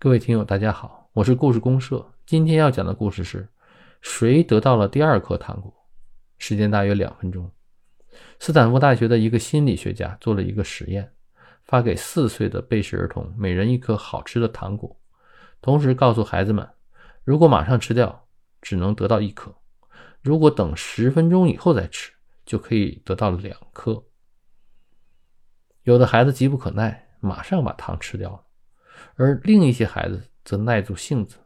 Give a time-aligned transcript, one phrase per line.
[0.00, 2.08] 各位听友，大家好，我是故事公社。
[2.24, 3.48] 今天要讲的故事是：
[4.00, 5.74] 谁得到了第二颗糖果？
[6.38, 7.50] 时间大约两分钟。
[8.38, 11.12] 斯坦福大学的一个心理学家做了一个实验，
[11.64, 14.96] 发给四岁的被试儿童每人一颗好吃的糖果，
[15.60, 16.70] 同时告诉孩子们，
[17.24, 18.28] 如果马上吃掉，
[18.62, 19.50] 只能得到一颗；
[20.22, 22.12] 如果等十分钟以后再吃，
[22.46, 24.04] 就可以得到两颗。
[25.82, 28.44] 有的孩子急不可耐，马上把糖吃掉了。
[29.16, 31.36] 而另一些孩子则耐住性子，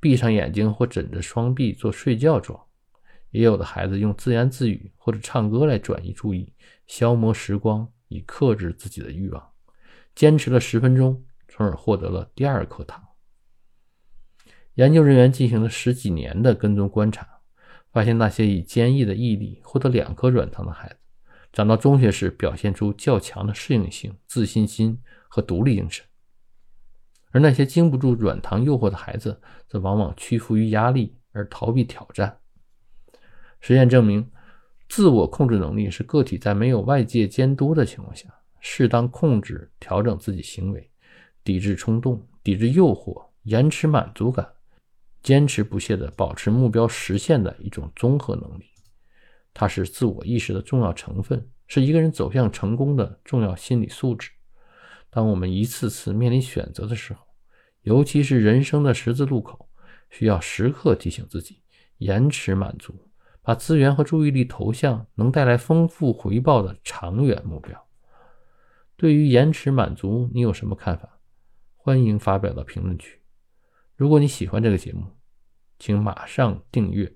[0.00, 2.60] 闭上眼睛或枕着双臂做睡觉状。
[3.30, 6.52] 也有的孩子用自言自语或者唱歌来转移注意，
[6.86, 9.50] 消磨时光，以克制自己的欲望。
[10.14, 13.02] 坚持了十分钟，从而获得了第二颗糖。
[14.74, 17.26] 研究人员进行了十几年的跟踪观察，
[17.92, 20.96] 发现那些以坚毅的毅力获得两颗软糖的孩子，
[21.52, 26.04] 长到中学时表现出较强的适应性、自信心和独立精神。
[27.36, 32.34] 而那些经不住软糖诱惑的孩子，则往往屈服于压力而逃避挑战。
[33.60, 34.26] 实验证明，
[34.88, 40.90] 自我控制能力是个体在没有外界监督的情况下，适当控制、调整自己行为、
[41.44, 44.48] 抵制冲动、抵制诱惑、延迟满足感、
[45.22, 48.64] 坚持不懈地保持目标实现的一种综合能力。
[49.52, 54.30] 它是自我意识的重要成分，是一个人走向成功的重要心理素质。
[55.10, 57.26] 当我们一次次面临选择的时候，
[57.86, 59.68] 尤其是人生的十字路口，
[60.10, 61.62] 需要时刻提醒自己，
[61.98, 63.08] 延迟满足，
[63.42, 67.80] 把资源和注意力投向能带来丰富回报的长远目标。
[68.96, 71.20] 对于延迟满足，你有什么看法？
[71.76, 73.20] 欢迎发表到评论区。
[73.94, 75.04] 如果你喜欢这个节目，
[75.78, 77.15] 请马上订阅。